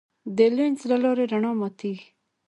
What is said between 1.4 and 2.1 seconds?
ماتېږي.